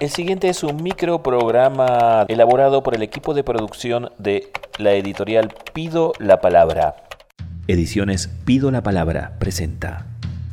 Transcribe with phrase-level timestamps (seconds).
[0.00, 4.48] El siguiente es un microprograma elaborado por el equipo de producción de
[4.78, 6.94] la editorial Pido la Palabra.
[7.66, 10.06] Ediciones Pido la Palabra presenta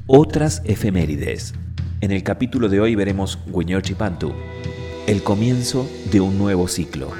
[0.08, 1.54] Otras efemérides.
[2.02, 3.38] En el capítulo de hoy veremos
[4.00, 4.34] Pantu,
[5.06, 7.12] el comienzo de un nuevo ciclo.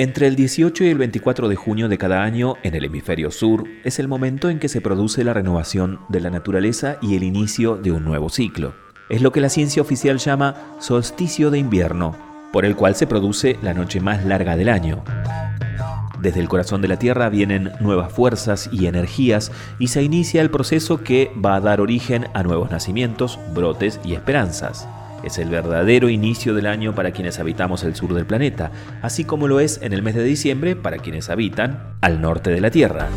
[0.00, 3.68] Entre el 18 y el 24 de junio de cada año, en el hemisferio sur,
[3.84, 7.76] es el momento en que se produce la renovación de la naturaleza y el inicio
[7.76, 8.85] de un nuevo ciclo.
[9.08, 12.16] Es lo que la ciencia oficial llama solsticio de invierno,
[12.52, 15.04] por el cual se produce la noche más larga del año.
[16.20, 20.50] Desde el corazón de la Tierra vienen nuevas fuerzas y energías y se inicia el
[20.50, 24.88] proceso que va a dar origen a nuevos nacimientos, brotes y esperanzas.
[25.22, 29.46] Es el verdadero inicio del año para quienes habitamos el sur del planeta, así como
[29.46, 33.08] lo es en el mes de diciembre para quienes habitan al norte de la Tierra.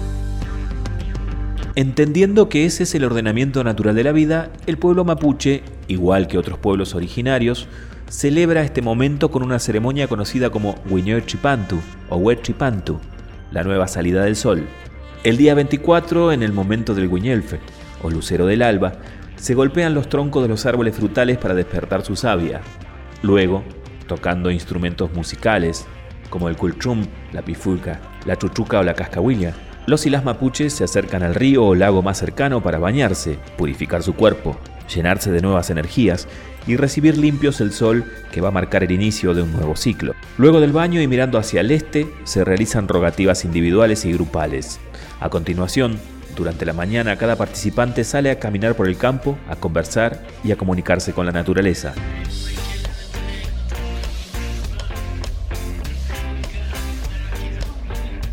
[1.75, 6.37] Entendiendo que ese es el ordenamiento natural de la vida, el pueblo mapuche, igual que
[6.37, 7.67] otros pueblos originarios,
[8.07, 10.75] celebra este momento con una ceremonia conocida como
[11.25, 12.99] Chipantu o Huechipantu,
[13.51, 14.65] la nueva salida del sol.
[15.23, 17.59] El día 24, en el momento del Guiñelfe,
[18.01, 18.93] o lucero del alba,
[19.35, 22.61] se golpean los troncos de los árboles frutales para despertar su savia.
[23.21, 23.63] Luego,
[24.07, 25.85] tocando instrumentos musicales,
[26.29, 29.53] como el cultrum, la pifulca, la chuchuca o la cascahuilla,
[29.87, 34.03] los y las mapuches se acercan al río o lago más cercano para bañarse, purificar
[34.03, 34.57] su cuerpo,
[34.93, 36.27] llenarse de nuevas energías
[36.67, 40.13] y recibir limpios el sol que va a marcar el inicio de un nuevo ciclo.
[40.37, 44.79] Luego del baño y mirando hacia el este, se realizan rogativas individuales y grupales.
[45.19, 45.97] A continuación,
[46.35, 50.55] durante la mañana cada participante sale a caminar por el campo, a conversar y a
[50.55, 51.93] comunicarse con la naturaleza.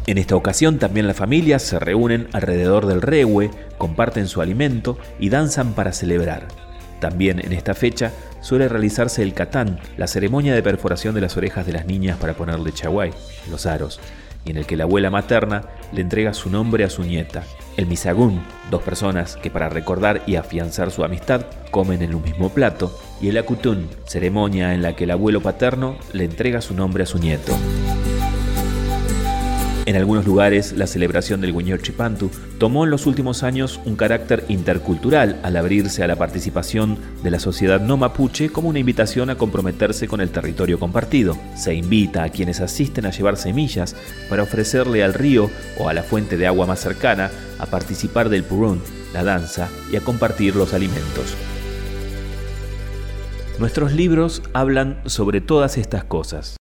[0.06, 5.30] En esta ocasión también las familias se reúnen alrededor del rehue, comparten su alimento y
[5.30, 6.46] danzan para celebrar.
[7.00, 11.66] También en esta fecha suele realizarse el catán, la ceremonia de perforación de las orejas
[11.66, 13.10] de las niñas para ponerle chaguay,
[13.50, 13.98] los aros,
[14.44, 15.62] y en el que la abuela materna
[15.92, 17.42] le entrega su nombre a su nieta.
[17.76, 22.50] El misagún, dos personas que para recordar y afianzar su amistad comen en un mismo
[22.50, 27.02] plato, y el acutún, ceremonia en la que el abuelo paterno le entrega su nombre
[27.02, 27.52] a su nieto.
[29.86, 35.38] En algunos lugares, la celebración del Chipantu tomó en los últimos años un carácter intercultural
[35.44, 40.08] al abrirse a la participación de la sociedad no mapuche como una invitación a comprometerse
[40.08, 41.38] con el territorio compartido.
[41.54, 43.94] Se invita a quienes asisten a llevar semillas
[44.28, 47.30] para ofrecerle al río o a la fuente de agua más cercana
[47.60, 48.80] a participar del purún,
[49.14, 51.36] la danza y a compartir los alimentos.
[53.60, 56.55] Nuestros libros hablan sobre todas estas cosas.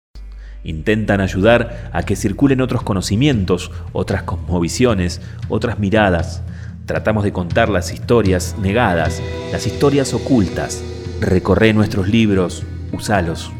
[0.65, 6.41] Intentan ayudar a que circulen otros conocimientos, otras cosmovisiones, otras miradas.
[6.87, 9.21] Tratamos de contar las historias negadas,
[9.51, 10.83] las historias ocultas.
[11.21, 13.51] Recorre nuestros libros, usalos.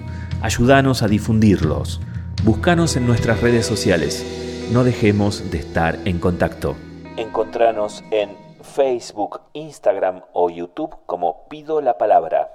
[0.41, 2.01] Ayúdanos a difundirlos.
[2.43, 4.25] Búscanos en nuestras redes sociales.
[4.71, 6.75] No dejemos de estar en contacto.
[7.17, 12.49] Encontranos en Facebook, Instagram o YouTube como Pido la Palabra.